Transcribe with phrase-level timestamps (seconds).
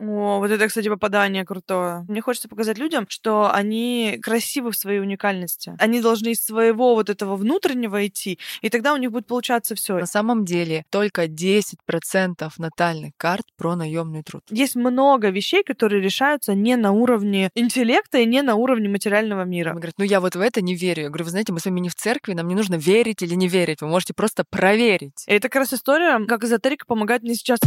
[0.00, 2.06] О, вот это, кстати, попадание крутое.
[2.08, 5.74] Мне хочется показать людям, что они красивы в своей уникальности.
[5.78, 9.98] Они должны из своего вот этого внутреннего идти, и тогда у них будет получаться все.
[9.98, 14.42] На самом деле только 10% натальных карт про наемный труд.
[14.48, 19.70] Есть много вещей, которые решаются не на уровне интеллекта и не на уровне материального мира.
[19.70, 21.02] Он говорит, ну я вот в это не верю.
[21.02, 23.34] Я говорю, вы знаете, мы с вами не в церкви, нам не нужно верить или
[23.34, 23.82] не верить.
[23.82, 25.24] Вы можете просто проверить.
[25.26, 27.60] И это как раз история, как эзотерика помогает мне сейчас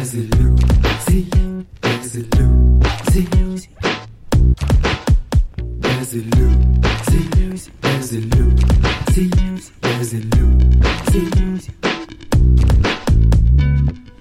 [0.00, 0.60] There's a loop,
[1.00, 1.28] see,
[1.82, 3.50] there's a loop, see.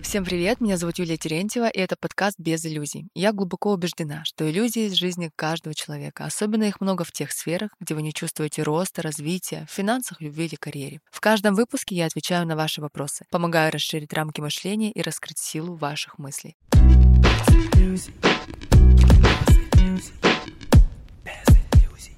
[0.09, 3.09] Всем привет, меня зовут Юлия Терентьева, и это подкаст «Без иллюзий».
[3.13, 6.25] Я глубоко убеждена, что иллюзии из жизни каждого человека.
[6.25, 10.45] Особенно их много в тех сферах, где вы не чувствуете роста, развития, в финансах, любви
[10.47, 10.99] или карьере.
[11.11, 15.75] В каждом выпуске я отвечаю на ваши вопросы, помогаю расширить рамки мышления и раскрыть силу
[15.75, 16.57] ваших мыслей.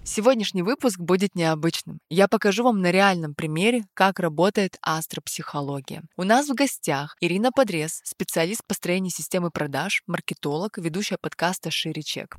[0.03, 1.99] Сегодняшний выпуск будет необычным.
[2.09, 6.03] Я покажу вам на реальном примере, как работает астропсихология.
[6.17, 12.37] У нас в гостях Ирина Подрез, специалист построения системы продаж, маркетолог, ведущая подкаста «Шире чек».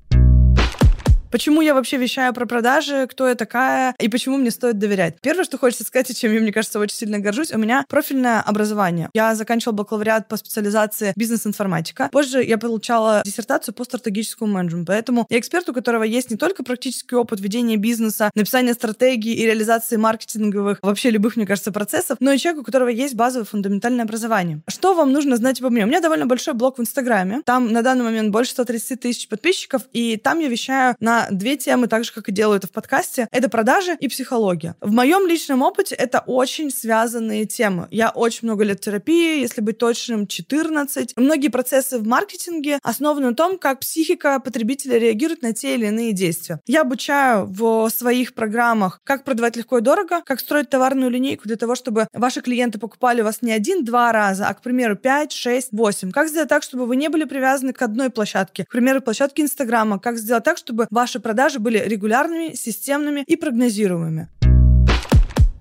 [1.32, 5.16] Почему я вообще вещаю про продажи, кто я такая и почему мне стоит доверять?
[5.22, 8.42] Первое, что хочется сказать, и чем я, мне кажется, очень сильно горжусь, у меня профильное
[8.42, 9.08] образование.
[9.14, 12.10] Я заканчивала бакалавриат по специализации бизнес-информатика.
[12.12, 14.92] Позже я получала диссертацию по стратегическому менеджменту.
[14.92, 19.46] Поэтому я эксперт, у которого есть не только практический опыт ведения бизнеса, написания стратегии и
[19.46, 24.04] реализации маркетинговых, вообще любых, мне кажется, процессов, но и человек, у которого есть базовое фундаментальное
[24.04, 24.60] образование.
[24.68, 25.84] Что вам нужно знать обо мне?
[25.84, 27.40] У меня довольно большой блог в Инстаграме.
[27.46, 31.86] Там на данный момент больше 130 тысяч подписчиков, и там я вещаю на две темы,
[31.86, 33.28] так же, как и делаю это в подкасте.
[33.30, 34.74] Это продажи и психология.
[34.80, 37.88] В моем личном опыте это очень связанные темы.
[37.90, 41.16] Я очень много лет терапии, если быть точным, 14.
[41.16, 46.12] Многие процессы в маркетинге основаны на том, как психика потребителя реагирует на те или иные
[46.12, 46.60] действия.
[46.66, 51.56] Я обучаю в своих программах, как продавать легко и дорого, как строить товарную линейку для
[51.56, 55.68] того, чтобы ваши клиенты покупали у вас не один-два раза, а, к примеру, 5, 6,
[55.72, 56.10] 8.
[56.10, 59.98] Как сделать так, чтобы вы не были привязаны к одной площадке, к примеру, площадке Инстаграма.
[59.98, 64.28] Как сделать так, чтобы ваш ваши продажи были регулярными, системными и прогнозируемыми.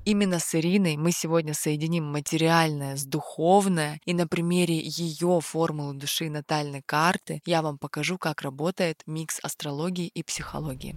[0.05, 6.29] Именно с Ириной мы сегодня соединим материальное с духовное, и на примере ее формулы души
[6.29, 10.95] натальной карты я вам покажу, как работает микс астрологии и психологии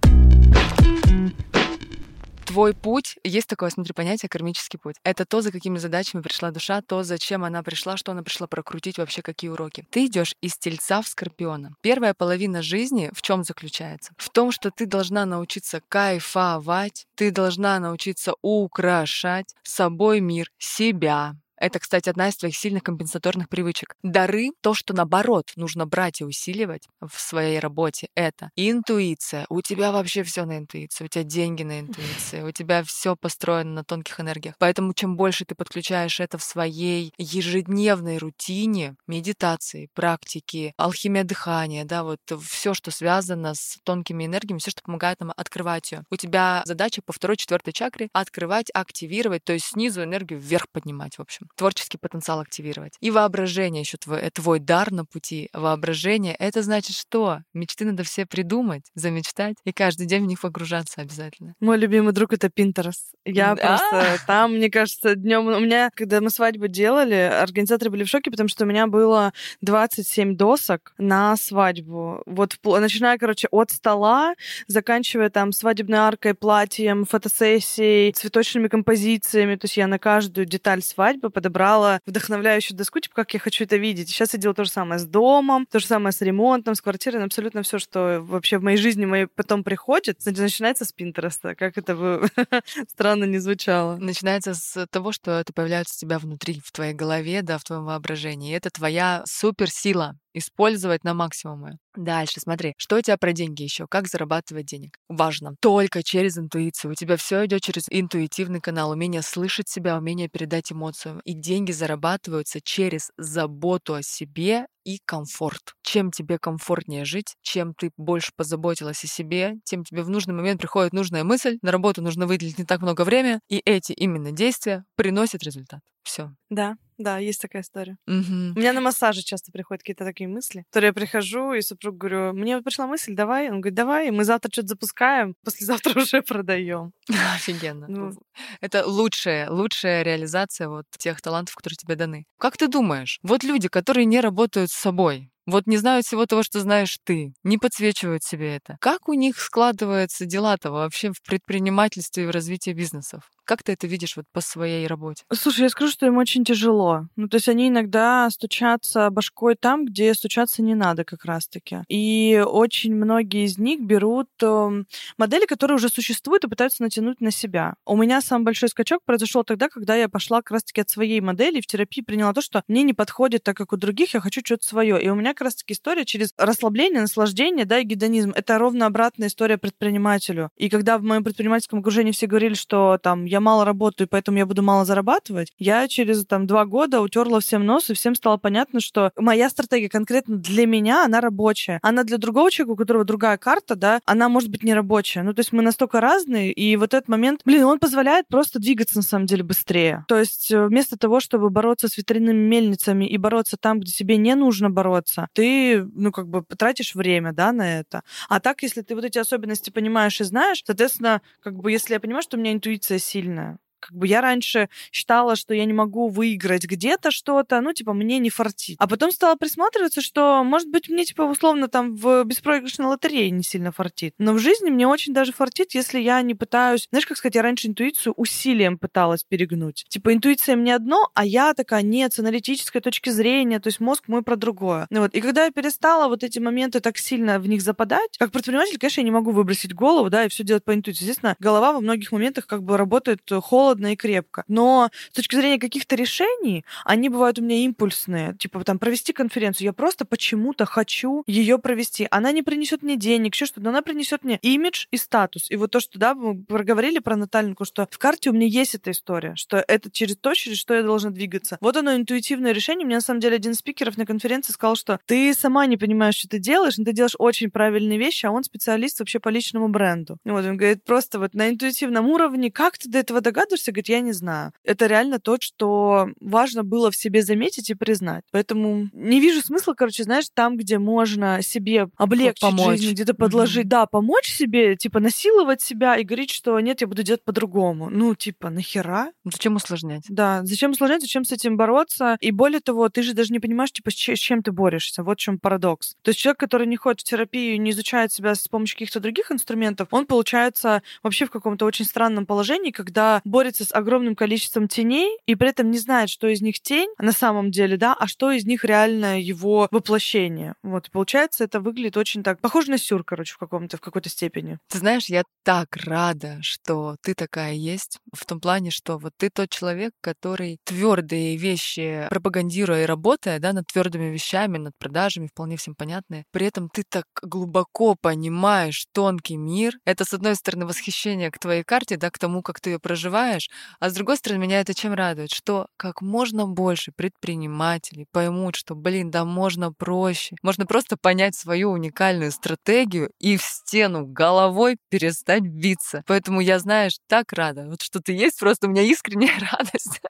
[2.45, 4.95] твой путь, есть такое, смотри, понятие кармический путь.
[5.03, 8.97] Это то, за какими задачами пришла душа, то, зачем она пришла, что она пришла прокрутить,
[8.97, 9.85] вообще какие уроки.
[9.89, 11.75] Ты идешь из тельца в скорпиона.
[11.81, 14.13] Первая половина жизни в чем заключается?
[14.17, 21.35] В том, что ты должна научиться кайфовать, ты должна научиться украшать собой мир, себя,
[21.65, 23.95] это, кстати, одна из твоих сильных компенсаторных привычек.
[24.03, 29.47] Дары, то, что наоборот нужно брать и усиливать в своей работе, это интуиция.
[29.49, 33.71] У тебя вообще все на интуиции, у тебя деньги на интуиции, у тебя все построено
[33.71, 34.55] на тонких энергиях.
[34.59, 42.03] Поэтому чем больше ты подключаешь это в своей ежедневной рутине, медитации, практики, алхимия дыхания, да,
[42.03, 46.03] вот все, что связано с тонкими энергиями, все, что помогает нам открывать ее.
[46.11, 51.17] У тебя задача по второй, четвертой чакре открывать, активировать, то есть снизу энергию вверх поднимать,
[51.17, 52.93] в общем творческий потенциал активировать.
[53.01, 55.49] И воображение еще твой, э, твой дар на пути.
[55.53, 57.39] Воображение— это значит что?
[57.53, 61.53] Мечты надо все придумать, замечтать и каждый день в них погружаться обязательно.
[61.59, 63.15] Мой любимый друг— это Pinterest.
[63.25, 63.77] Я да?
[63.77, 68.31] просто там, мне кажется, днем у меня, когда мы свадьбу делали, организаторы были в шоке,
[68.31, 72.21] потому что у меня было 27 досок на свадьбу.
[72.25, 74.35] Вот начиная, короче, от стола,
[74.67, 79.55] заканчивая там свадебной аркой, платьем, фотосессией, цветочными композициями.
[79.55, 83.75] То есть я на каждую деталь свадьбы подобрала вдохновляющую доску, типа, как я хочу это
[83.75, 84.09] видеть.
[84.09, 87.23] Сейчас я делаю то же самое с домом, то же самое с ремонтом, с квартирой,
[87.23, 91.53] абсолютно все, что вообще в моей жизни моей потом приходит, начинается с Пинтереста.
[91.53, 92.27] Как это бы
[92.89, 93.97] странно не звучало.
[93.97, 97.85] Начинается с того, что это появляется у тебя внутри, в твоей голове, да, в твоем
[97.85, 98.55] воображении.
[98.55, 101.77] Это твоя суперсила использовать на максимум ее.
[101.95, 103.87] Дальше, смотри, что у тебя про деньги еще?
[103.89, 104.97] Как зарабатывать денег?
[105.07, 105.55] Важно.
[105.61, 106.91] Только через интуицию.
[106.91, 111.21] У тебя все идет через интуитивный канал, умение слышать себя, умение передать эмоцию.
[111.23, 115.73] И деньги зарабатываются через заботу о себе и комфорт.
[115.81, 120.61] Чем тебе комфортнее жить, чем ты больше позаботилась о себе, тем тебе в нужный момент
[120.61, 124.85] приходит нужная мысль, на работу нужно выделить не так много времени, и эти именно действия
[124.95, 125.79] приносят результат.
[126.03, 126.31] Все.
[126.49, 126.75] Да.
[126.97, 127.97] Да, есть такая история.
[128.07, 128.53] Мгм.
[128.55, 132.33] У меня на массаже часто приходят какие-то такие мысли, которые я прихожу, и супруг говорю,
[132.33, 133.49] мне вот пришла мысль, давай.
[133.49, 136.93] Он говорит, давай, мы завтра что-то запускаем, послезавтра уже продаем.
[137.35, 137.87] Офигенно.
[137.87, 138.13] Ну.
[138.61, 142.25] Это лучшая, лучшая реализация вот тех талантов, которые тебе даны.
[142.39, 146.43] Как ты думаешь, вот люди, которые не работают с собой, вот не знают всего того,
[146.43, 148.77] что знаешь ты, не подсвечивают себе это.
[148.79, 153.29] Как у них складываются дела-то вообще в предпринимательстве и в развитии бизнесов?
[153.45, 155.23] Как ты это видишь вот по своей работе?
[155.31, 157.07] Слушай, я скажу, что им очень тяжело.
[157.15, 161.83] Ну, то есть они иногда стучатся башкой там, где стучаться не надо как раз-таки.
[161.87, 164.87] И очень многие из них берут эм,
[165.17, 167.75] модели, которые уже существуют, и пытаются натянуть на себя.
[167.85, 171.61] У меня самый большой скачок произошел тогда, когда я пошла как раз-таки от своей модели
[171.61, 174.65] в терапии приняла то, что мне не подходит так, как у других, я хочу что-то
[174.65, 175.01] свое.
[175.01, 178.31] И у меня как раз-таки история через расслабление, наслаждение, да, и гедонизм.
[178.35, 180.49] Это ровно обратная история предпринимателю.
[180.57, 184.45] И когда в моем предпринимательском окружении все говорили, что там я мало работаю, поэтому я
[184.45, 188.79] буду мало зарабатывать, я через там два года утерла всем нос, и всем стало понятно,
[188.79, 191.79] что моя стратегия конкретно для меня, она рабочая.
[191.81, 195.23] Она для другого человека, у которого другая карта, да, она может быть не рабочая.
[195.23, 198.97] Ну, то есть мы настолько разные, и вот этот момент, блин, он позволяет просто двигаться
[198.97, 200.05] на самом деле быстрее.
[200.07, 204.17] То есть э, вместо того, чтобы бороться с ветряными мельницами и бороться там, где тебе
[204.17, 208.03] не нужно бороться, ты, ну, как бы тратишь время, да, на это.
[208.29, 211.99] А так, если ты вот эти особенности понимаешь и знаешь, соответственно, как бы, если я
[211.99, 216.09] понимаю, что у меня интуиция сильная, как бы я раньше считала, что я не могу
[216.09, 218.77] выиграть где-то что-то, ну, типа, мне не фартит.
[218.79, 223.43] А потом стала присматриваться, что, может быть, мне, типа, условно, там, в беспроигрышной лотерее не
[223.43, 224.13] сильно фартит.
[224.17, 226.87] Но в жизни мне очень даже фартит, если я не пытаюсь...
[226.89, 229.85] Знаешь, как сказать, я раньше интуицию усилием пыталась перегнуть.
[229.89, 234.05] Типа, интуиция мне одно, а я такая, нет, с аналитической точки зрения, то есть мозг
[234.07, 234.87] мой про другое.
[234.89, 235.13] Ну, вот.
[235.13, 239.01] И когда я перестала вот эти моменты так сильно в них западать, как предприниматель, конечно,
[239.01, 241.03] я не могу выбросить голову, да, и все делать по интуиции.
[241.03, 244.43] Естественно, голова во многих моментах как бы работает холодно и крепко.
[244.47, 248.35] Но с точки зрения каких-то решений, они бывают у меня импульсные.
[248.37, 249.65] Типа там провести конференцию.
[249.65, 252.07] Я просто почему-то хочу ее провести.
[252.11, 255.49] Она не принесет мне денег, еще что-то, но она принесет мне имидж и статус.
[255.49, 258.75] И вот то, что, да, мы проговорили про натальнику, что в карте у меня есть
[258.75, 261.57] эта история, что это через то, через что я должна двигаться.
[261.61, 262.85] Вот оно интуитивное решение.
[262.85, 266.15] Мне на самом деле один из спикеров на конференции сказал, что ты сама не понимаешь,
[266.15, 269.67] что ты делаешь, но ты делаешь очень правильные вещи, а он специалист вообще по личному
[269.67, 270.17] бренду.
[270.25, 273.54] Вот он говорит, просто вот на интуитивном уровне, как ты до этого догадываешься?
[273.71, 274.51] Говорит, я не знаю.
[274.63, 278.23] Это реально то, что важно было в себе заметить и признать.
[278.31, 282.79] Поэтому не вижу смысла, короче, знаешь, там, где можно себе облегчить Помочь.
[282.79, 287.03] жизнь, где-то подложить, да, помочь себе, типа насиловать себя и говорить, что нет, я буду
[287.03, 287.89] делать по-другому.
[287.89, 289.11] Ну, типа, нахера?
[289.23, 290.03] Зачем усложнять?
[290.09, 292.17] Да, зачем усложнять, зачем с этим бороться?
[292.19, 295.03] И более того, ты же даже не понимаешь, типа, с чем ты борешься.
[295.03, 295.95] Вот в чем парадокс.
[296.01, 299.31] То есть человек, который не ходит в терапию, не изучает себя с помощью каких-то других
[299.31, 305.17] инструментов, он получается вообще в каком-то очень странном положении, когда борется с огромным количеством теней
[305.25, 308.31] и при этом не знает, что из них тень на самом деле, да, а что
[308.31, 310.55] из них реально его воплощение.
[310.63, 314.09] Вот, и получается, это выглядит очень так, похоже на сюр, короче, в каком-то, в какой-то
[314.09, 314.57] степени.
[314.69, 319.29] Ты знаешь, я так рада, что ты такая есть, в том плане, что вот ты
[319.29, 325.57] тот человек, который твердые вещи пропагандируя и работая, да, над твердыми вещами, над продажами, вполне
[325.57, 326.23] всем понятные.
[326.31, 329.77] При этом ты так глубоко понимаешь тонкий мир.
[329.85, 333.34] Это, с одной стороны, восхищение к твоей карте, да, к тому, как ты ее проживаешь,
[333.79, 338.75] а с другой стороны, меня это чем радует, что как можно больше предпринимателей поймут, что,
[338.75, 340.35] блин, да можно проще.
[340.41, 346.03] Можно просто понять свою уникальную стратегию и в стену головой перестать биться.
[346.07, 350.01] Поэтому я, знаешь, так рада, вот что ты есть, просто у меня искренняя радость.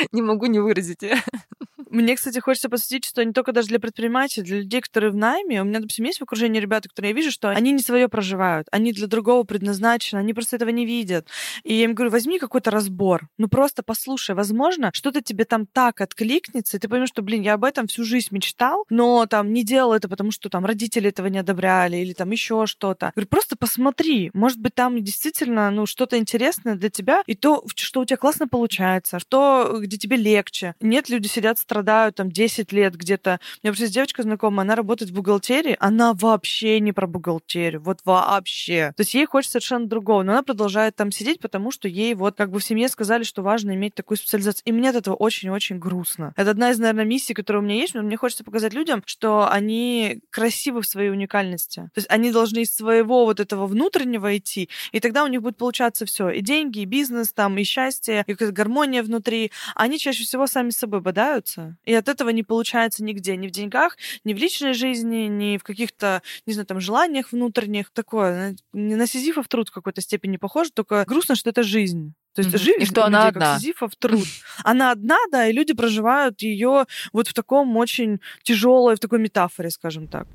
[0.12, 1.02] Не могу не выразить.
[1.90, 5.60] Мне, кстати, хочется посвятить, что не только даже для предпринимателей, для людей, которые в найме.
[5.60, 8.68] У меня, допустим, есть в окружении ребята, которые я вижу, что они не свое проживают,
[8.70, 11.26] они для другого предназначены, они просто этого не видят.
[11.64, 16.00] И я им говорю, возьми какой-то разбор, ну просто послушай, возможно, что-то тебе там так
[16.00, 19.64] откликнется, и ты поймешь, что, блин, я об этом всю жизнь мечтал, но там не
[19.64, 23.10] делал это, потому что там родители этого не одобряли или там еще что-то.
[23.16, 28.00] Говорю, просто посмотри, может быть, там действительно, ну, что-то интересное для тебя, и то, что
[28.00, 30.74] у тебя классно получается, что, где тебе легче.
[30.80, 33.40] Нет, люди сидят, страдают там 10 лет где-то.
[33.62, 37.80] У меня просто есть девочка знакомая, она работает в бухгалтерии, она вообще не про бухгалтерию,
[37.82, 38.92] вот вообще.
[38.96, 42.36] То есть ей хочется совершенно другого, но она продолжает там сидеть, потому что ей вот
[42.36, 44.62] как бы в семье сказали, что важно иметь такую специализацию.
[44.66, 46.32] И мне от этого очень-очень грустно.
[46.36, 49.50] Это одна из, наверное, миссий, которая у меня есть, но мне хочется показать людям, что
[49.50, 51.90] они красивы в своей уникальности.
[51.94, 55.56] То есть они должны из своего вот этого внутреннего идти, и тогда у них будет
[55.56, 56.30] получаться все.
[56.30, 59.50] И деньги, и бизнес, там, и счастье, и гармония внутри.
[59.80, 61.78] Они чаще всего сами с собой бодаются.
[61.86, 65.62] И от этого не получается нигде, ни в деньгах, ни в личной жизни, ни в
[65.62, 67.90] каких-то, не знаю, там, желаниях внутренних.
[67.90, 72.12] Такое, не на Сизифов труд в какой-то степени похоже, только грустно, что это жизнь.
[72.34, 72.62] То есть Мгм.
[72.62, 73.52] жизнь И что она людей, одна.
[73.52, 74.26] как Сизифов труд.
[74.64, 76.84] Она одна, да, и люди проживают ее
[77.14, 80.28] вот в таком очень тяжелой, в такой метафоре, скажем так.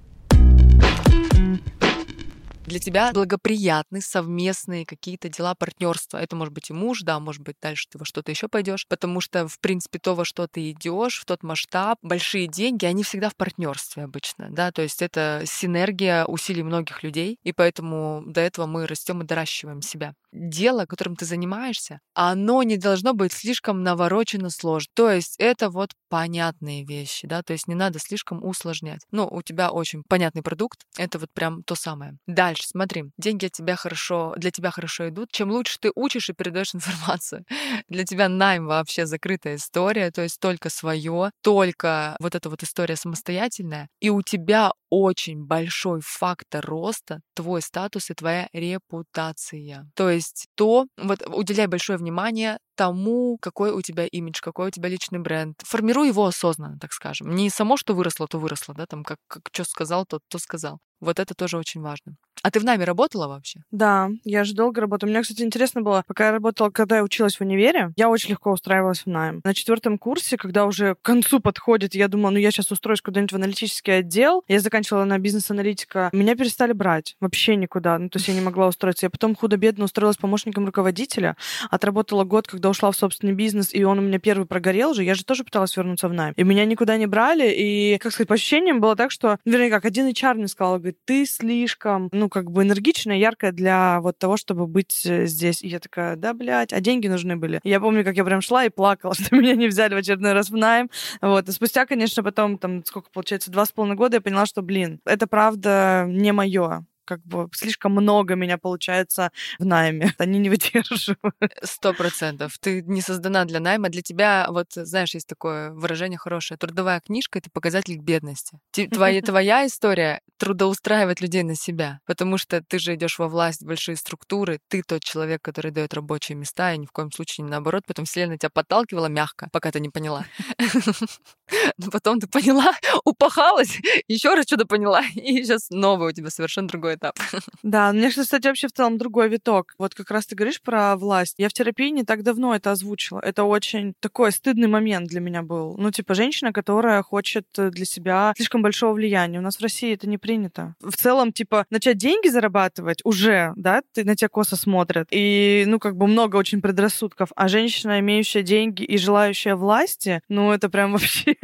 [2.65, 6.17] Для тебя благоприятны совместные какие-то дела партнерства.
[6.17, 9.21] Это может быть и муж, да, может быть дальше ты во что-то еще пойдешь, потому
[9.21, 13.29] что в принципе то, во что ты идешь, в тот масштаб, большие деньги, они всегда
[13.29, 18.65] в партнерстве обычно, да, то есть это синергия усилий многих людей, и поэтому до этого
[18.65, 20.15] мы растем и доращиваем себя.
[20.37, 24.89] Дело, которым ты занимаешься, оно не должно быть слишком наворочено сложно.
[24.93, 28.99] То есть это вот понятные вещи, да, то есть не надо слишком усложнять.
[29.11, 32.17] Ну, у тебя очень понятный продукт, это вот прям то самое.
[32.27, 35.31] Дальше, смотри, деньги от тебя хорошо, для тебя хорошо идут.
[35.31, 37.45] Чем лучше ты учишь и передаешь информацию,
[37.87, 42.95] для тебя найм вообще закрытая история, то есть только свое, только вот эта вот история
[42.97, 49.89] самостоятельная, и у тебя очень большой фактор роста твой статус и твоя репутация.
[49.93, 54.87] То есть то, вот уделяй большое внимание тому, какой у тебя имидж, какой у тебя
[54.87, 55.61] личный бренд.
[55.65, 57.35] Формируй его осознанно, так скажем.
[57.35, 60.79] Не само, что выросло, то выросло, да, там как, как что сказал, то то сказал.
[61.01, 62.15] Вот это тоже очень важно.
[62.43, 63.61] А ты в нами работала вообще?
[63.71, 65.09] Да, я же долго работала.
[65.09, 68.51] Мне, кстати, интересно было, пока я работала, когда я училась в универе, я очень легко
[68.51, 69.41] устраивалась в найм.
[69.43, 73.31] На четвертом курсе, когда уже к концу подходит, я думала, ну я сейчас устроюсь куда-нибудь
[73.31, 74.43] в аналитический отдел.
[74.47, 76.09] Я заканчивала на бизнес-аналитика.
[76.13, 77.97] Меня перестали брать вообще никуда.
[77.97, 79.05] Ну, то есть я не могла устроиться.
[79.05, 81.35] Я потом худо-бедно устроилась помощником руководителя,
[81.69, 85.03] отработала год, когда ушла в собственный бизнес, и он у меня первый прогорел же.
[85.03, 86.33] Я же тоже пыталась вернуться в найм.
[86.35, 87.51] И меня никуда не брали.
[87.51, 90.97] И, как сказать, по ощущениям было так, что, вернее, как один HR мне сказал, говорит,
[91.05, 95.61] ты слишком, ну, как бы энергичная, яркая для вот того, чтобы быть э, здесь.
[95.61, 97.59] И я такая, да, блядь, а деньги нужны были.
[97.63, 100.49] Я помню, как я прям шла и плакала, что меня не взяли в очередной раз
[100.49, 100.89] в найм.
[101.21, 101.47] Вот.
[101.47, 104.99] И спустя, конечно, потом, там, сколько получается, два с половиной года, я поняла, что, блин,
[105.05, 110.13] это правда не мое как бы слишком много меня получается в найме.
[110.17, 111.19] Они не выдерживают.
[111.63, 112.57] Сто процентов.
[112.59, 113.89] Ты не создана для найма.
[113.89, 116.57] Для тебя, вот, знаешь, есть такое выражение хорошее.
[116.57, 118.59] Трудовая книжка— это показатель бедности.
[118.71, 121.99] Ти- Твоя, твоя история— трудоустраивать людей на себя.
[122.05, 124.59] Потому что ты же идешь во власть, большие структуры.
[124.67, 127.83] Ты тот человек, который дает рабочие места, и ни в коем случае не наоборот.
[127.87, 130.25] Потом вселенная тебя подталкивала мягко, пока ты не поняла.
[131.77, 136.67] Но потом ты поняла, упахалась, еще раз что-то поняла, и сейчас новый у тебя совершенно
[136.95, 137.15] этап.
[137.63, 139.73] Да, у меня, кстати, вообще в целом другой виток.
[139.79, 141.35] Вот как раз ты говоришь про власть.
[141.37, 143.19] Я в терапии не так давно это озвучила.
[143.19, 145.75] Это очень такой стыдный момент для меня был.
[145.77, 149.39] Ну, типа, женщина, которая хочет э, для себя слишком большого влияния.
[149.39, 150.75] У нас в России это не принято.
[150.79, 155.07] В целом, типа, начать деньги зарабатывать уже, да, ты на тебя косо смотрят.
[155.11, 157.29] И, ну, как бы много очень предрассудков.
[157.35, 161.35] А женщина, имеющая деньги и желающая власти, ну, это прям вообще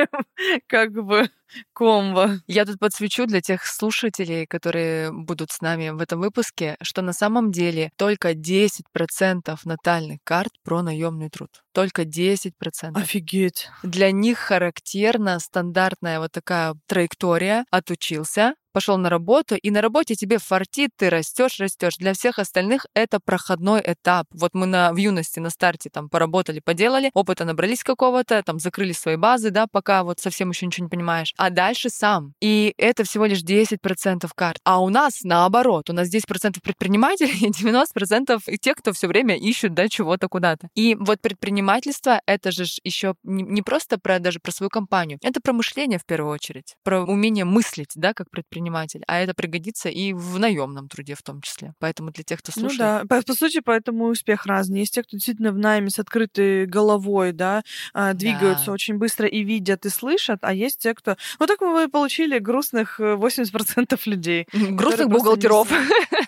[0.67, 1.29] как бы
[1.73, 2.39] комбо.
[2.47, 7.13] Я тут подсвечу для тех слушателей, которые будут с нами в этом выпуске, что на
[7.13, 11.49] самом деле только 10% натальных карт про наемный труд.
[11.73, 12.51] Только 10%.
[12.93, 13.69] Офигеть.
[13.81, 17.63] Для них характерна стандартная вот такая траектория.
[17.71, 21.97] Отучился, пошел на работу, и на работе тебе фартит, ты растешь, растешь.
[21.97, 24.27] Для всех остальных это проходной этап.
[24.31, 28.93] Вот мы на, в юности, на старте там поработали, поделали, опыта набрались какого-то, там закрыли
[28.93, 31.33] свои базы, да, пока вот совсем еще ничего не понимаешь.
[31.37, 32.33] А дальше сам.
[32.41, 34.59] И это всего лишь 10% карт.
[34.63, 39.37] А у нас наоборот, у нас 10% предпринимателей и 90% и тех, кто все время
[39.37, 40.69] ищут, да, чего-то куда-то.
[40.75, 45.53] И вот предпринимательство, это же еще не просто про даже про свою компанию, это про
[45.53, 48.60] мышление в первую очередь, про умение мыслить, да, как предприниматель.
[49.07, 51.73] А это пригодится и в наемном труде в том числе.
[51.79, 54.79] Поэтому для тех, кто слушает, Ну да, по, по сути, поэтому успех разный.
[54.79, 57.63] Есть те, кто действительно в найме с открытой головой, да,
[57.93, 58.71] а, двигаются Да.
[58.73, 61.15] очень быстро и видят, и слышат, а есть те, кто...
[61.39, 64.47] Ну так мы получили грустных э, 80% людей.
[64.53, 65.69] грустных не бухгалтеров.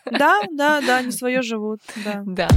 [0.06, 1.82] Да, да, да, не свое живут,
[2.26, 2.50] да.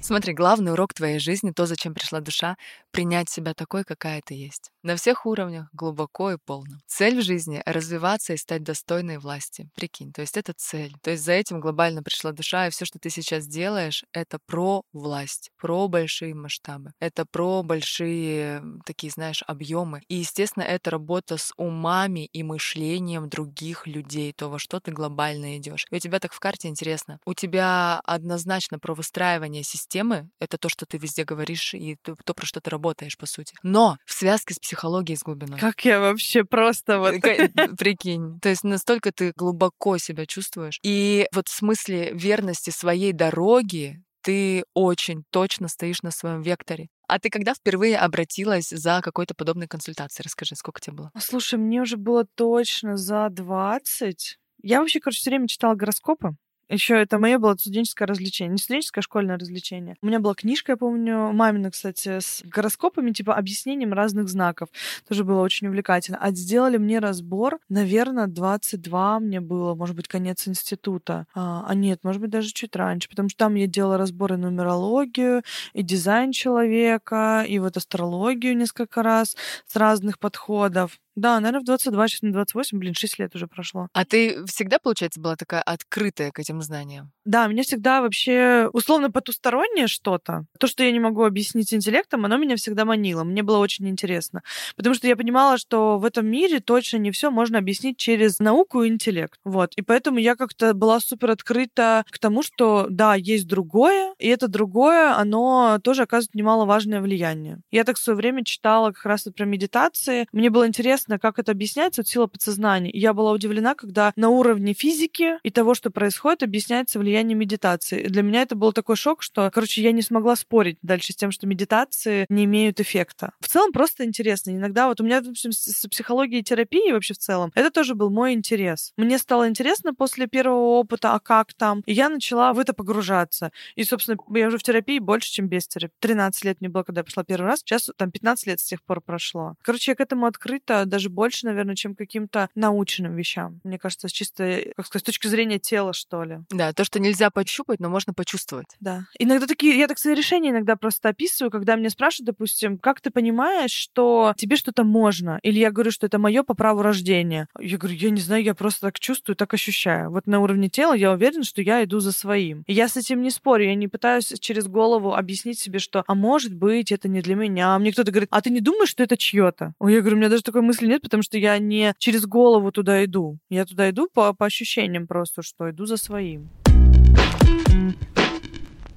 [0.00, 2.56] Смотри, главный урок твоей жизни, то, зачем пришла душа,
[2.94, 4.70] принять себя такой, какая ты есть.
[4.84, 6.78] На всех уровнях, глубоко и полно.
[6.86, 9.68] Цель в жизни— развиваться и стать достойной власти.
[9.74, 10.94] Прикинь, то есть это цель.
[11.02, 14.82] То есть за этим глобально пришла душа, и все, что ты сейчас делаешь, это про
[14.92, 16.92] власть, про большие масштабы.
[17.00, 20.02] Это про большие такие, знаешь, объемы.
[20.06, 25.58] И, естественно, это работа с умами и мышлением других людей, то, во что ты глобально
[25.58, 25.86] идешь.
[25.90, 27.18] И у тебя так в карте интересно.
[27.26, 32.46] У тебя однозначно про выстраивание системы, это то, что ты везде говоришь, и то, про
[32.46, 32.83] что ты работаешь,
[33.18, 33.54] по сути.
[33.62, 35.58] Но в связке с психологией, с глубиной.
[35.58, 37.14] Как я вообще просто вот...
[37.22, 38.38] Ка- Прикинь.
[38.40, 40.78] То есть настолько ты глубоко себя чувствуешь.
[40.82, 46.88] И вот в смысле верности своей дороги ты очень точно стоишь на своем векторе.
[47.08, 50.24] А ты когда впервые обратилась за какой-то подобной консультацией?
[50.24, 51.10] Расскажи, сколько тебе было?
[51.18, 54.38] Слушай, мне уже было точно за 20.
[54.62, 56.36] Я вообще, короче, все время читала гороскопы.
[56.68, 58.52] Еще это мое было студенческое развлечение.
[58.52, 59.96] Не студенческое, а школьное развлечение.
[60.02, 64.68] У меня была книжка, я помню, мамина, кстати, с гороскопами, типа объяснением разных знаков.
[65.08, 66.18] Тоже было очень увлекательно.
[66.20, 71.26] А сделали мне разбор, наверное, 22 мне было, может быть, конец института.
[71.34, 75.42] А, а нет, может быть, даже чуть раньше, потому что там я делала разборы нумерологию,
[75.72, 80.98] и дизайн человека, и вот астрологию несколько раз с разных подходов.
[81.16, 83.88] Да, наверное, в 22, сейчас на 28, блин, 6 лет уже прошло.
[83.92, 87.12] А ты всегда, получается, была такая открытая к этим знаниям?
[87.24, 92.36] Да, меня всегда вообще условно потустороннее что-то, то, что я не могу объяснить интеллектом, оно
[92.36, 93.24] меня всегда манило.
[93.24, 94.42] Мне было очень интересно.
[94.76, 98.82] Потому что я понимала, что в этом мире точно не все можно объяснить через науку
[98.82, 99.38] и интеллект.
[99.44, 99.72] Вот.
[99.76, 104.48] И поэтому я как-то была супер открыта к тому, что да, есть другое, и это
[104.48, 107.60] другое, оно тоже оказывает немаловажное влияние.
[107.70, 110.26] Я так в свое время читала как раз про медитации.
[110.32, 112.90] Мне было интересно, как это объясняется, вот сила подсознания.
[112.92, 118.06] Я была удивлена, когда на уровне физики и того, что происходит, объясняется влияние медитации.
[118.08, 121.30] Для меня это был такой шок, что, короче, я не смогла спорить дальше с тем,
[121.30, 123.32] что медитации не имеют эффекта.
[123.40, 124.50] В целом просто интересно.
[124.50, 127.94] Иногда вот у меня, в общем, с психологией и терапией вообще в целом, это тоже
[127.94, 128.92] был мой интерес.
[128.96, 131.82] Мне стало интересно после первого опыта, а как там?
[131.86, 133.50] И я начала в это погружаться.
[133.74, 135.94] И, собственно, я уже в терапии больше, чем без терапии.
[136.00, 137.60] 13 лет мне было, когда я пошла первый раз.
[137.60, 139.54] Сейчас там 15 лет с тех пор прошло.
[139.62, 143.60] Короче, я к этому открыта даже больше, наверное, чем каким-то научным вещам.
[143.64, 146.38] Мне кажется, чисто, как сказать, с точки зрения тела, что ли.
[146.50, 148.68] Да, то, что нельзя пощупать, но можно почувствовать.
[148.78, 149.06] Да.
[149.18, 153.10] Иногда такие, я так свои решения иногда просто описываю, когда меня спрашивают, допустим, как ты
[153.10, 155.40] понимаешь, что тебе что-то можно?
[155.42, 157.48] Или я говорю, что это мое по праву рождения.
[157.58, 160.12] Я говорю, я не знаю, я просто так чувствую, так ощущаю.
[160.12, 162.62] Вот на уровне тела я уверена, что я иду за своим.
[162.68, 166.14] И я с этим не спорю, я не пытаюсь через голову объяснить себе, что, а
[166.14, 167.74] может быть, это не для меня.
[167.74, 169.74] А мне кто-то говорит, а ты не думаешь, что это чье-то?
[169.80, 172.72] Ой, я говорю, у меня даже такой мысли нет, потому что я не через голову
[172.72, 173.38] туда иду.
[173.50, 176.50] Я туда иду по, по ощущениям просто, что иду за своим.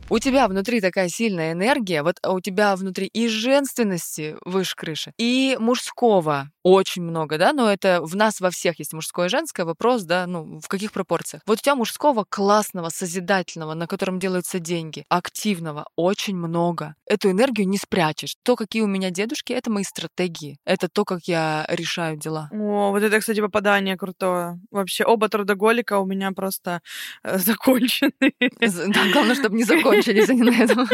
[0.10, 5.14] У тебя внутри такая сильная энергия, вот а у тебя внутри и женственности выше крыши,
[5.18, 9.64] и мужского очень много, да, но это в нас во всех есть мужское и женское.
[9.64, 11.42] Вопрос, да, ну, в каких пропорциях.
[11.46, 16.96] Вот у тебя мужского классного, созидательного, на котором делаются деньги, активного, очень много.
[17.06, 18.36] Эту энергию не спрячешь.
[18.44, 20.58] То, какие у меня дедушки, это мои стратегии.
[20.66, 22.50] Это то, как я решаю дела.
[22.52, 24.60] О, вот это, кстати, попадание крутое.
[24.70, 26.82] Вообще, оба трудоголика у меня просто
[27.24, 28.12] э, закончены.
[28.60, 29.64] Да, главное, чтобы не
[29.98, 30.88] закончились они на этом.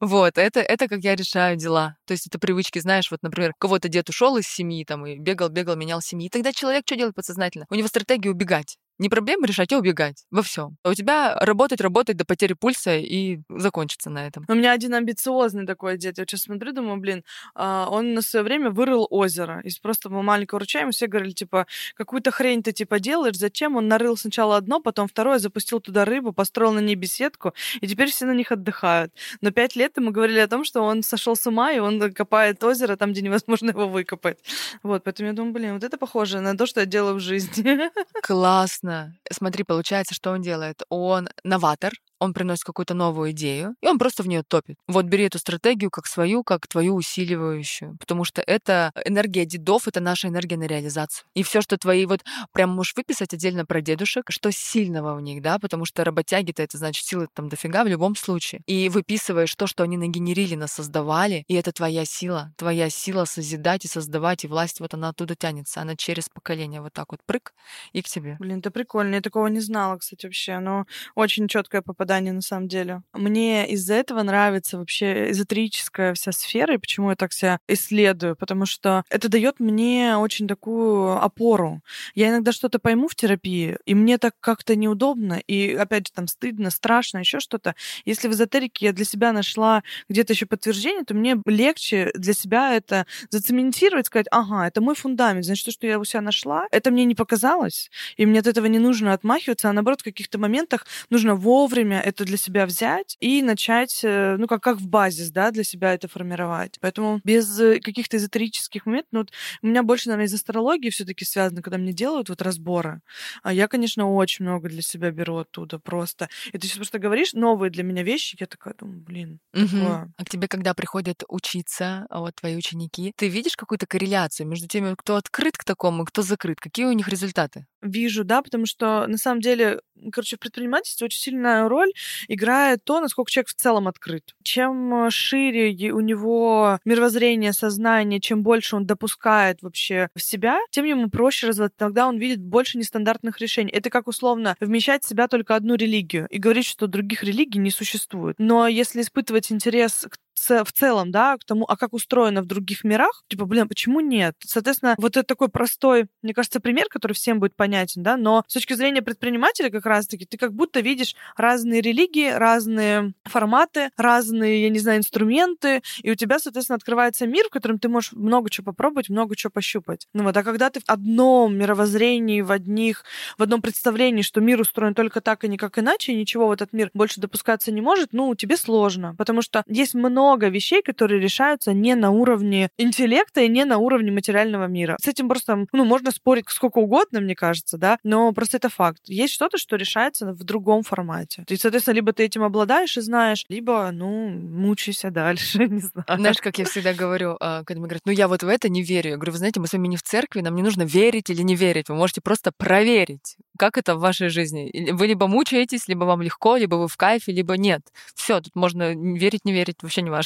[0.00, 1.96] Вот, это, это как я решаю дела.
[2.06, 5.48] То есть это привычки, знаешь, вот, например, кого-то дед ушел из семьи, там, и бегал,
[5.48, 6.26] бегал, менял семьи.
[6.26, 7.66] И тогда человек что делает подсознательно?
[7.70, 8.78] У него стратегия убегать.
[9.00, 10.76] Не проблемы решать, а убегать во всем.
[10.82, 14.44] А у тебя работать, работать до потери пульса и закончится на этом.
[14.46, 16.18] У меня один амбициозный такой дед.
[16.18, 19.62] Я сейчас смотрю, думаю, блин, а, он на свое время вырыл озеро.
[19.64, 23.76] Из просто маленького ручья ему все говорили, типа, какую-то хрень ты, типа, делаешь, зачем?
[23.76, 28.10] Он нарыл сначала одно, потом второе, запустил туда рыбу, построил на ней беседку, и теперь
[28.10, 29.14] все на них отдыхают.
[29.40, 32.62] Но пять лет мы говорили о том, что он сошел с ума, и он копает
[32.62, 34.40] озеро там, где невозможно его выкопать.
[34.82, 37.90] Вот, поэтому я думаю, блин, вот это похоже на то, что я делаю в жизни.
[38.22, 39.14] Классно Конечно.
[39.32, 40.82] Смотри, получается, что он делает?
[40.88, 44.76] Он новатор, он приносит какую-то новую идею, и он просто в нее топит.
[44.86, 50.00] Вот бери эту стратегию как свою, как твою усиливающую, потому что это энергия дедов, это
[50.00, 51.26] наша энергия на реализацию.
[51.34, 52.20] И все, что твои вот
[52.52, 56.78] прям можешь выписать отдельно про дедушек, что сильного в них, да, потому что работяги-то это
[56.78, 58.60] значит силы там дофига в любом случае.
[58.66, 63.88] И выписываешь то, что они нагенерили, насоздавали, и это твоя сила, твоя сила созидать и
[63.88, 67.54] создавать, и власть вот она оттуда тянется, она через поколение вот так вот прыг
[67.92, 68.36] и к тебе.
[68.38, 72.42] Блин, это прикольно, я такого не знала, кстати, вообще, но очень четкое попадание попадание на
[72.42, 73.02] самом деле.
[73.12, 78.66] Мне из-за этого нравится вообще эзотерическая вся сфера, и почему я так себя исследую, потому
[78.66, 81.82] что это дает мне очень такую опору.
[82.16, 86.26] Я иногда что-то пойму в терапии, и мне так как-то неудобно, и опять же там
[86.26, 87.74] стыдно, страшно, еще что-то.
[88.04, 92.74] Если в эзотерике я для себя нашла где-то еще подтверждение, то мне легче для себя
[92.74, 96.90] это зацементировать, сказать, ага, это мой фундамент, значит, то, что я у себя нашла, это
[96.90, 100.86] мне не показалось, и мне от этого не нужно отмахиваться, а наоборот, в каких-то моментах
[101.08, 105.50] нужно вовремя это для себя взять и начать, э, ну, как, как в базис, да,
[105.50, 106.78] для себя это формировать.
[106.80, 109.32] Поэтому без э, каких-то эзотерических моментов, ну, вот
[109.62, 113.00] у меня больше, наверное, из астрологии все таки связано, когда мне делают вот разборы.
[113.42, 116.28] А я, конечно, очень много для себя беру оттуда просто.
[116.52, 119.66] И ты сейчас просто говоришь новые для меня вещи, я такая думаю, блин, угу.
[119.66, 120.12] такое.
[120.16, 124.94] А к тебе, когда приходят учиться вот твои ученики, ты видишь какую-то корреляцию между теми,
[124.96, 126.60] кто открыт к такому, кто закрыт?
[126.60, 127.66] Какие у них результаты?
[127.82, 129.80] Вижу, да, потому что на самом деле,
[130.12, 131.94] короче, в предпринимательстве очень сильная роль роль
[132.28, 134.34] играет то, насколько человек в целом открыт.
[134.42, 140.84] Чем э, шире у него мировоззрение, сознание, чем больше он допускает вообще в себя, тем
[140.84, 141.76] ему проще развиваться.
[141.78, 143.70] Тогда он видит больше нестандартных решений.
[143.70, 147.70] Это как условно вмещать в себя только одну религию и говорить, что других религий не
[147.70, 148.36] существует.
[148.38, 152.84] Но если испытывать интерес к в целом, да, к тому, а как устроено в других
[152.84, 154.36] мирах, типа, блин, почему нет?
[154.44, 158.54] Соответственно, вот это такой простой, мне кажется, пример, который всем будет понятен, да, но с
[158.54, 164.68] точки зрения предпринимателя как раз-таки ты как будто видишь разные религии, разные форматы, разные, я
[164.70, 168.66] не знаю, инструменты, и у тебя, соответственно, открывается мир, в котором ты можешь много чего
[168.66, 170.08] попробовать, много чего пощупать.
[170.14, 173.04] Ну вот, а когда ты в одном мировоззрении, в одних,
[173.36, 176.72] в одном представлении, что мир устроен только так и никак иначе, и ничего в этот
[176.72, 181.72] мир больше допускаться не может, ну, тебе сложно, потому что есть много вещей, которые решаются
[181.72, 184.96] не на уровне интеллекта и не на уровне материального мира.
[185.00, 189.00] С этим просто, ну, можно спорить сколько угодно, мне кажется, да, но просто это факт.
[189.06, 191.44] Есть что-то, что решается в другом формате.
[191.48, 196.04] И, соответственно, либо ты этим обладаешь и знаешь, либо, ну, мучайся дальше, не знаю.
[196.08, 198.82] Знаешь, как я всегда говорю, а, когда мне говорят, ну я вот в это не
[198.82, 199.10] верю.
[199.10, 201.42] Я говорю, вы знаете, мы с вами не в церкви, нам не нужно верить или
[201.42, 201.88] не верить.
[201.88, 204.90] Вы можете просто проверить, как это в вашей жизни.
[204.92, 207.82] Вы либо мучаетесь, либо вам легко, либо вы в кайфе, либо нет.
[208.14, 210.19] Все, тут можно верить, не верить, вообще не важно.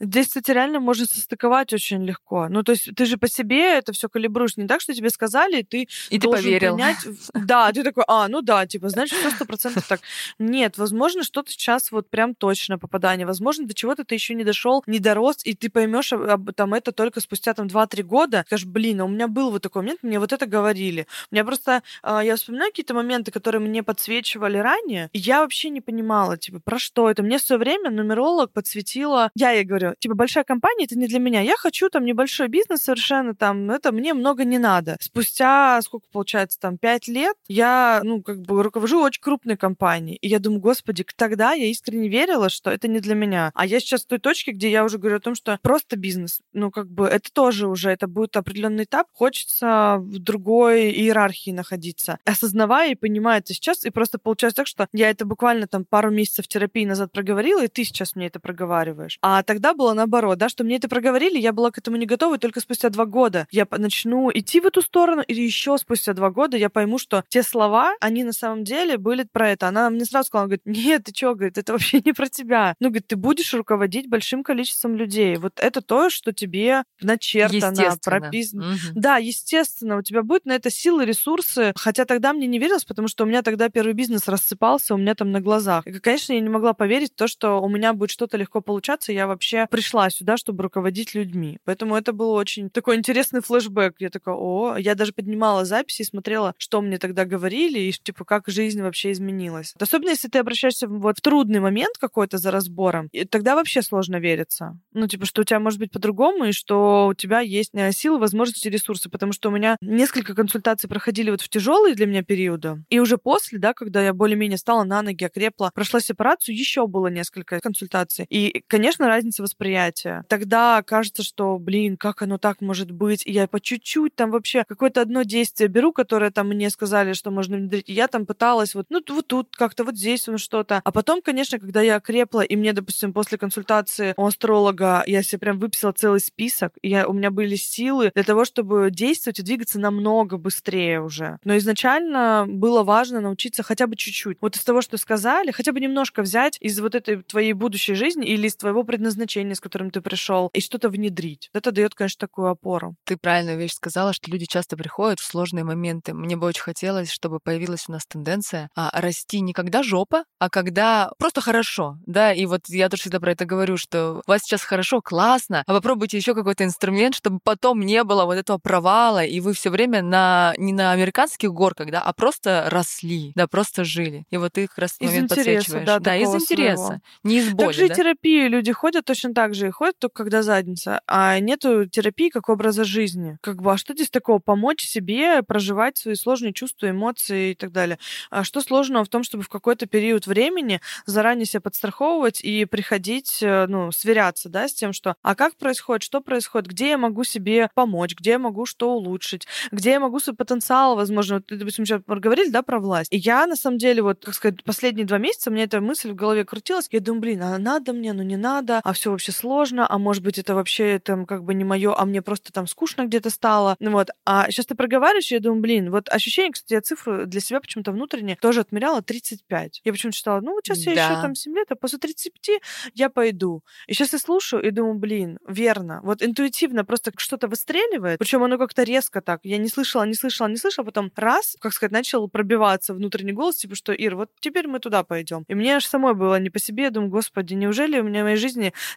[0.00, 2.48] Здесь, кстати, реально можно состыковать очень легко.
[2.48, 4.56] Ну, то есть ты же по себе это все калибруешь.
[4.56, 6.74] Не так, что тебе сказали, и ты И ты должен поверил.
[6.76, 6.98] принять...
[7.34, 10.00] Да, ты такой, а, ну да, типа, значит, все сто процентов так.
[10.38, 13.26] Нет, возможно, что-то сейчас вот прям точно попадание.
[13.26, 16.92] Возможно, до чего-то ты еще не дошел, не дорос, и ты поймешь об там это
[16.92, 18.44] только спустя там 2-3 года.
[18.46, 21.06] Скажешь, блин, а у меня был вот такой момент, мне вот это говорили.
[21.30, 25.70] У меня просто, а, я вспоминаю какие-то моменты, которые мне подсвечивали ранее, и я вообще
[25.70, 27.22] не понимала, типа, про что это.
[27.22, 31.18] Мне в свое время нумеролог подсветила, я ей говорю, типа, большая компания, это не для
[31.18, 31.40] меня.
[31.40, 34.96] Я хочу там небольшой бизнес совершенно, там, это мне много не надо.
[35.00, 40.16] Спустя, сколько получается, там, 5 лет, я, ну, как бы руковожу очень крупной компанией.
[40.16, 43.50] И я думаю, господи, тогда я искренне верила, что это не для меня.
[43.54, 46.40] А я сейчас в той точке, где я уже говорю о том, что просто бизнес,
[46.52, 49.08] ну, как бы, это тоже уже, это будет определенный этап.
[49.12, 52.18] Хочется в другой иерархии находиться.
[52.24, 56.10] Осознавая и понимая это сейчас, и просто получается так, что я это буквально там пару
[56.10, 59.18] месяцев терапии назад проговорила, и ты сейчас мне это проговариваешь.
[59.22, 62.36] А тогда было наоборот, да, что мне это проговорили, я была к этому не готова,
[62.36, 66.30] и только спустя два года я начну идти в эту сторону, или еще спустя два
[66.30, 69.68] года я пойму, что те слова, они на самом деле были про это.
[69.68, 72.74] Она мне сразу сказала, говорит, нет, ты что, говорит, это вообще не про тебя.
[72.80, 75.36] Ну, говорит, ты будешь руководить большим количеством людей.
[75.36, 78.62] Вот это то, что тебе начертано, прописано.
[78.62, 78.78] Мгм.
[78.94, 81.72] Да, естественно, у тебя будет на это силы, ресурсы.
[81.76, 85.14] Хотя тогда мне не верилось, потому что у меня тогда первый бизнес рассыпался у меня
[85.14, 85.86] там на глазах.
[85.86, 89.09] И, конечно, я не могла поверить в то, что у меня будет что-то легко получаться.
[89.10, 91.58] Я вообще пришла сюда, чтобы руководить людьми.
[91.64, 93.96] Поэтому это был очень такой интересный флешбэк.
[93.98, 98.24] Я такая, о, я даже поднимала записи и смотрела, что мне тогда говорили, и типа
[98.24, 99.74] как жизнь вообще изменилась.
[99.78, 104.16] Особенно если ты обращаешься вот в трудный момент какой-то за разбором, и тогда вообще сложно
[104.16, 104.78] вериться.
[104.92, 108.18] Ну, типа, что у тебя может быть по-другому, и что у тебя есть э, силы,
[108.18, 109.08] возможности, ресурсы.
[109.08, 112.84] Потому что у меня несколько консультаций проходили вот в тяжелые для меня периоды.
[112.88, 117.08] И уже после, да, когда я более-менее стала на ноги, окрепла, прошла сепарацию, еще было
[117.08, 118.26] несколько консультаций.
[118.28, 120.24] И, конечно, разница восприятия.
[120.28, 123.26] Тогда кажется, что, блин, как оно так может быть?
[123.26, 127.30] И я по чуть-чуть там вообще какое-то одно действие беру, которое там мне сказали, что
[127.30, 127.88] можно внедрить.
[127.88, 130.80] И я там пыталась вот, ну, вот тут как-то, вот здесь ну, что-то.
[130.84, 135.38] А потом, конечно, когда я окрепла, и мне, допустим, после консультации у астролога я себе
[135.38, 139.42] прям выписала целый список, и я, у меня были силы для того, чтобы действовать и
[139.42, 141.38] двигаться намного быстрее уже.
[141.44, 144.38] Но изначально было важно научиться хотя бы чуть-чуть.
[144.40, 148.26] Вот из того, что сказали, хотя бы немножко взять из вот этой твоей будущей жизни
[148.26, 151.50] или из твоего предназначения, с которым ты пришел, и что-то внедрить.
[151.52, 152.94] Это дает, конечно, такую опору.
[153.04, 156.14] Ты правильную вещь сказала, что люди часто приходят в сложные моменты.
[156.14, 160.48] Мне бы очень хотелось, чтобы появилась у нас тенденция а, расти не когда жопа, а
[160.50, 164.42] когда просто хорошо, да, и вот я тоже всегда про это говорю, что у вас
[164.42, 169.24] сейчас хорошо, классно, а попробуйте еще какой-то инструмент, чтобы потом не было вот этого провала,
[169.24, 173.84] и вы все время на не на американских горках, да, а просто росли, да, просто
[173.84, 174.24] жили.
[174.30, 175.86] И вот ты как раз Из момент интереса, подсвечиваешь.
[175.86, 177.02] да, да, из интереса, своего.
[177.24, 177.94] не из боли, так же и да?
[177.94, 182.48] терапию люди ходят точно так же, и ходят только когда задница, а нету терапии как
[182.48, 183.36] образа жизни.
[183.42, 184.38] Как бы, а что здесь такого?
[184.38, 187.98] Помочь себе проживать свои сложные чувства, эмоции и так далее.
[188.30, 193.42] А что сложного в том, чтобы в какой-то период времени заранее себя подстраховывать и приходить,
[193.42, 197.24] э, ну, сверяться, да, с тем, что, а как происходит, что происходит, где я могу
[197.24, 201.84] себе помочь, где я могу что улучшить, где я могу свой потенциал, возможно, вот допустим,
[201.86, 203.12] сейчас говорили, да, про власть.
[203.12, 206.14] И я, на самом деле, вот, как сказать, последние два месяца мне эта мысль в
[206.14, 206.88] голове крутилась.
[206.90, 210.22] Я думаю, блин, а надо мне, ну не надо, а все вообще сложно, а может
[210.22, 213.76] быть, это вообще там как бы не мое, а мне просто там скучно где-то стало.
[213.80, 214.08] Ну вот.
[214.24, 217.92] А сейчас ты проговариваешь, я думаю, блин, вот ощущение, кстати, я цифру для себя почему-то
[217.92, 219.80] внутренне тоже отмеряла 35.
[219.84, 221.04] Я почему-то считала, ну вот сейчас я Да.
[221.04, 222.60] еще там 7 лет, а после 35
[222.94, 223.62] я пойду.
[223.86, 226.00] И сейчас я слушаю и думаю, блин, верно.
[226.02, 229.40] Вот интуитивно просто что-то выстреливает, причем оно как-то резко так.
[229.44, 233.56] Я не слышала, не слышала, не слышала, потом раз, как сказать, начал пробиваться внутренний голос,
[233.56, 235.44] типа, что, Ир, вот теперь мы туда пойдем.
[235.48, 238.24] И мне аж самой было не по себе, я думаю, господи, неужели у меня в
[238.24, 238.49] моей жизни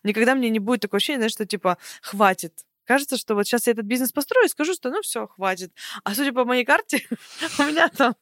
[0.03, 2.53] никогда мне не будет такое ощущение, знаешь, что типа, хватит.
[2.86, 5.72] Кажется, что вот сейчас я этот бизнес построю и скажу, что ну все, хватит.
[6.04, 7.06] А судя по моей карте,
[7.60, 8.15] у меня там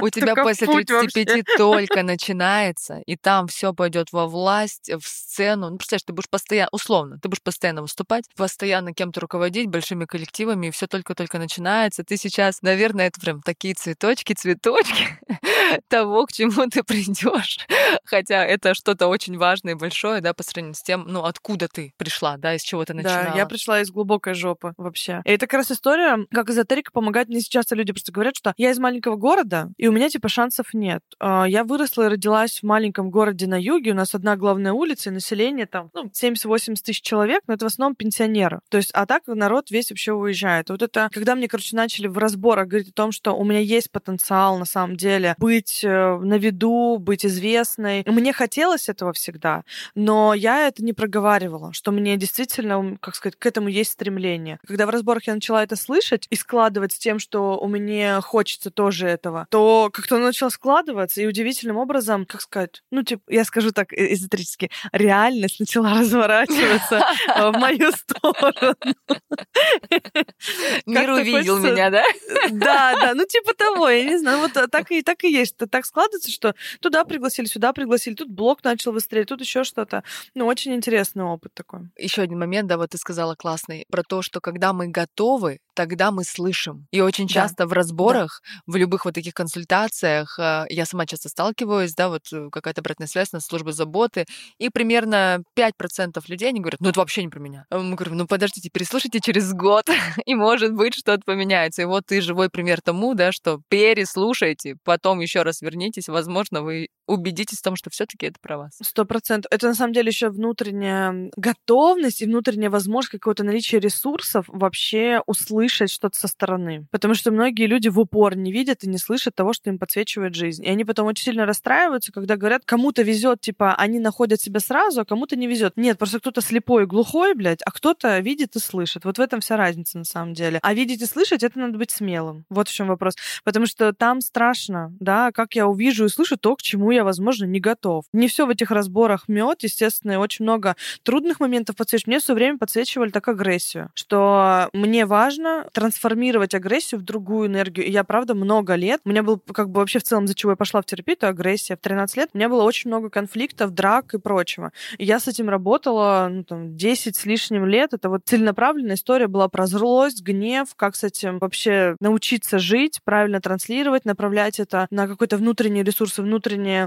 [0.00, 5.70] У тебя после путь 35 только начинается, и там все пойдет во власть, в сцену.
[5.70, 10.68] Ну, представляешь, ты будешь постоянно, условно, ты будешь постоянно выступать, постоянно кем-то руководить, большими коллективами,
[10.68, 12.04] и все только-только начинается.
[12.04, 15.18] Ты сейчас, наверное, это прям такие цветочки, цветочки
[15.88, 17.58] того, к чему ты придешь.
[18.04, 21.92] Хотя это что-то очень важное и большое, да, по сравнению с тем, ну, откуда ты
[21.96, 23.30] пришла, да, из чего ты начинала.
[23.30, 25.22] Да, я пришла из глубокой жопы вообще.
[25.24, 27.66] И это как раз история, как эзотерика помогает мне сейчас.
[27.70, 31.02] Люди просто говорят, что я из маленького города, и у меня типа шансов нет.
[31.18, 35.10] А, Я выросла и родилась в маленьком городе на юге, у нас одна главная улица,
[35.10, 38.60] и население там ну, 70-80 тысяч человек, но это в основном пенсионеры.
[38.68, 40.70] То есть, а так народ весь вообще уезжает.
[40.70, 43.90] Вот это, когда мне, короче, начали в разборах говорить о том, что у меня есть
[43.90, 48.04] потенциал на самом деле быть э, на виду, быть известной.
[48.06, 53.46] Мне хотелось этого всегда, но я это не проговаривала, что мне действительно, как сказать, к
[53.46, 54.58] этому есть стремление.
[54.66, 58.70] Когда в разборах я начала это слышать и складывать с тем, что у меня хочется
[58.70, 63.44] тоже этого, то как-то оно начало складываться, и удивительным образом, как сказать, ну, типа, я
[63.44, 67.02] скажу так э- эзотерически, реальность начала разворачиваться
[67.36, 68.74] в мою сторону.
[70.86, 72.02] Мир увидел меня, да?
[72.50, 75.56] Да, да, ну типа того, я не знаю, вот э, так и так и есть.
[75.70, 80.04] Так складывается, что туда пригласили, сюда пригласили, тут блок начал выстрелить, тут еще что-то.
[80.34, 81.80] Ну, очень интересный опыт такой.
[81.96, 83.34] Еще один момент, да, вот ты сказала
[83.68, 86.86] классный, про то, что когда мы готовы, тогда мы слышим.
[86.90, 91.28] И очень Да, часто в разборах, в любых вот таких консультациях, э, я сама часто
[91.28, 94.24] сталкиваюсь, да, вот э, какая-то обратная связь на службы заботы,
[94.58, 97.64] и примерно 5% людей, они говорят, ну это вообще не про меня.
[97.70, 99.86] А Мы говорим, ну подождите, переслушайте через год,
[100.26, 101.82] и может быть что-то поменяется.
[101.82, 106.88] И вот ты живой пример тому, да, что переслушайте, потом еще раз вернитесь, возможно, вы
[107.08, 108.78] убедитесь в том, что все-таки это про вас.
[108.80, 109.50] Сто процентов.
[109.50, 115.90] Это на самом деле еще внутренняя готовность и внутренняя возможность какого-то наличия ресурсов вообще услышать
[115.90, 116.86] что-то со стороны.
[116.90, 120.34] Потому что многие люди в упор не видят и не слышат того, что им подсвечивает
[120.34, 120.64] жизнь.
[120.64, 125.00] И они потом очень сильно расстраиваются, когда говорят, кому-то везет, типа, они находят себя сразу,
[125.00, 125.76] а кому-то не везет.
[125.76, 129.04] Нет, просто кто-то слепой и глухой, блядь, а кто-то видит и слышит.
[129.04, 130.58] Вот в этом вся разница на самом деле.
[130.62, 132.44] А видеть и слышать, это надо быть смелым.
[132.50, 133.14] Вот в чем вопрос.
[133.44, 137.44] Потому что там страшно, да, как я увижу и слышу то, к чему я, возможно,
[137.44, 138.04] не готов.
[138.12, 142.08] Не все в этих разборах мед, естественно, и очень много трудных моментов подсвечивают.
[142.08, 147.86] Мне все время подсвечивали так агрессию, что мне важно трансформировать агрессию в другую энергию.
[147.86, 150.52] И я, правда, много лет, у меня был, как бы вообще в целом, за чего
[150.52, 151.76] я пошла в терапию, это агрессия.
[151.76, 154.72] В 13 лет у меня было очень много конфликтов, драк и прочего.
[154.98, 157.94] И я с этим работала, ну, там, 10 с лишним лет.
[157.94, 163.40] Это вот целенаправленная история была про злость, гнев, как с этим вообще научиться жить, правильно
[163.40, 166.18] транслировать, направлять это на какой-то внутренний ресурс,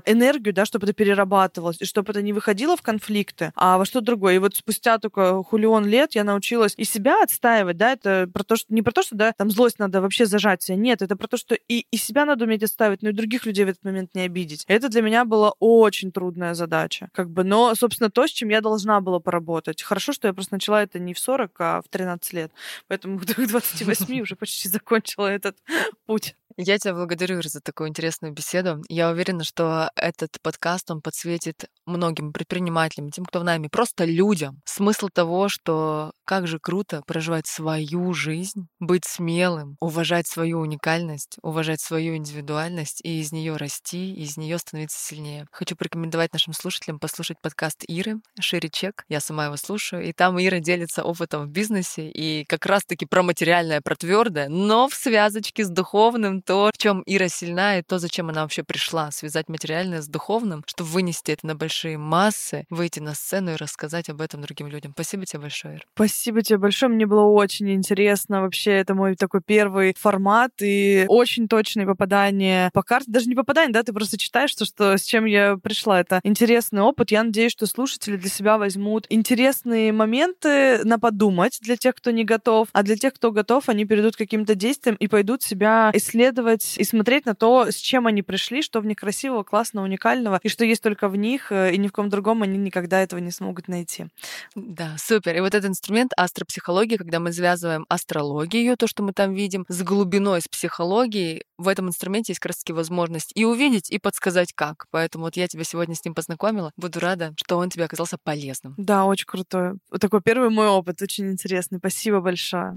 [0.05, 4.01] энергию, да, чтобы это перерабатывалось, и чтобы это не выходило в конфликты, а во что
[4.01, 4.35] другое.
[4.35, 8.55] И вот спустя только хулион лет я научилась и себя отстаивать, да, это про то,
[8.55, 11.27] что не про то, что, да, там злость надо вообще зажать себя, нет, это про
[11.27, 14.11] то, что и, и себя надо уметь отстаивать, но и других людей в этот момент
[14.13, 14.65] не обидеть.
[14.67, 18.61] Это для меня была очень трудная задача, как бы, но, собственно, то, с чем я
[18.61, 19.81] должна была поработать.
[19.81, 22.51] Хорошо, что я просто начала это не в 40, а в 13 лет,
[22.87, 25.57] поэтому к 28 уже почти закончила этот
[26.05, 26.35] путь.
[26.57, 28.81] Я тебя благодарю, за такую интересную беседу.
[28.89, 34.61] Я уверена, что этот подкаст, он подсветит многим предпринимателям, тем, кто в нами, просто людям.
[34.65, 41.81] Смысл того, что как же круто проживать свою жизнь, быть смелым, уважать свою уникальность, уважать
[41.81, 45.45] свою индивидуальность и из нее расти, и из нее становиться сильнее.
[45.51, 49.03] Хочу порекомендовать нашим слушателям послушать подкаст Иры «Шире чек».
[49.09, 53.23] Я сама его слушаю, и там Ира делится опытом в бизнесе и как раз-таки про
[53.23, 57.99] материальное, про твердое, но в связочке с духовным, то, в чем Ира сильна, и то,
[57.99, 63.01] зачем она вообще пришла, связать материальное с духовным, чтобы вынести это на большие массы, выйти
[63.01, 64.93] на сцену и рассказать об этом другим людям.
[64.93, 65.83] Спасибо тебе большое, Ира.
[65.93, 66.91] Спасибо Спасибо тебе большое.
[66.91, 68.41] Мне было очень интересно.
[68.41, 73.09] Вообще, это мой такой первый формат и очень точные попадания по карте.
[73.09, 75.99] Даже не попадание, да, ты просто читаешь то, что, с чем я пришла.
[75.99, 77.09] Это интересный опыт.
[77.09, 82.23] Я надеюсь, что слушатели для себя возьмут интересные моменты на подумать для тех, кто не
[82.23, 86.75] готов, а для тех, кто готов, они перейдут к каким-то действиям и пойдут себя исследовать
[86.77, 90.49] и смотреть на то, с чем они пришли, что в них красивого, классного, уникального, и
[90.49, 93.31] что есть только в них, э, и ни в ком другом они никогда этого не
[93.31, 94.05] смогут найти.
[94.53, 95.35] Да, супер.
[95.35, 99.81] И вот этот инструмент астропсихологии, когда мы связываем астрологию, то, что мы там видим, с
[99.83, 104.85] глубиной, с психологией, в этом инструменте есть как раз возможность и увидеть, и подсказать как.
[104.91, 106.71] Поэтому вот я тебя сегодня с ним познакомила.
[106.77, 108.75] Буду рада, что он тебе оказался полезным.
[108.77, 109.73] Да, очень крутой.
[109.99, 111.79] Такой первый мой опыт, очень интересный.
[111.79, 112.75] Спасибо большое.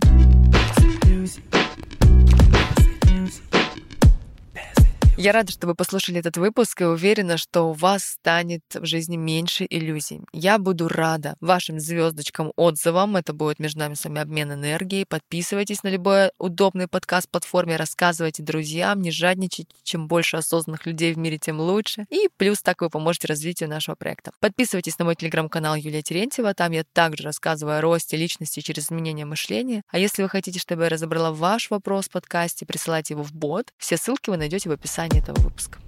[5.16, 9.16] Я рада, что вы послушали этот выпуск и уверена, что у вас станет в жизни
[9.16, 10.22] меньше иллюзий.
[10.32, 13.14] Я буду рада вашим звездочкам, отзывам.
[13.16, 15.04] Это будет между нами с вами обмен энергией.
[15.08, 19.72] Подписывайтесь на любой удобный подкаст-платформе, рассказывайте друзьям, не жадничайте.
[19.84, 22.06] Чем больше осознанных людей в мире, тем лучше.
[22.10, 24.32] И плюс так вы поможете развитию нашего проекта.
[24.40, 26.54] Подписывайтесь на мой телеграм-канал Юлия Терентьева.
[26.54, 29.84] Там я также рассказываю о росте личности через изменение мышления.
[29.92, 33.72] А если вы хотите, чтобы я разобрала ваш вопрос в подкасте, присылайте его в бот.
[33.78, 35.78] Все ссылки вы найдете в описании описании этого выпуска.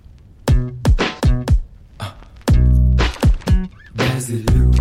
[3.94, 4.76] Resolute,